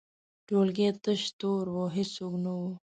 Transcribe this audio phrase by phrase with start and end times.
[0.47, 2.69] ټولګی تش تور و، هیڅوک نه وو.